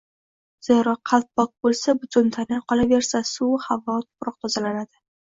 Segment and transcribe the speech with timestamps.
[0.67, 4.93] Zero, qalb pok bo‘lsa, butun tana, qolaversa, suv, havo, tuproq tozalanadi.